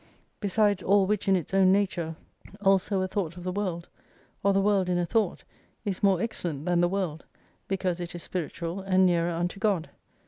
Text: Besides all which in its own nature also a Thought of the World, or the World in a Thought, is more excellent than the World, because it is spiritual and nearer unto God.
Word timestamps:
Besides 0.39 0.81
all 0.81 1.05
which 1.05 1.27
in 1.27 1.35
its 1.35 1.53
own 1.53 1.71
nature 1.71 2.15
also 2.59 3.01
a 3.03 3.07
Thought 3.07 3.37
of 3.37 3.43
the 3.43 3.51
World, 3.51 3.87
or 4.41 4.51
the 4.51 4.59
World 4.59 4.89
in 4.89 4.97
a 4.97 5.05
Thought, 5.05 5.43
is 5.85 6.01
more 6.01 6.19
excellent 6.19 6.65
than 6.65 6.81
the 6.81 6.89
World, 6.89 7.23
because 7.67 7.99
it 7.99 8.15
is 8.15 8.23
spiritual 8.23 8.79
and 8.81 9.05
nearer 9.05 9.29
unto 9.29 9.59
God. 9.59 9.91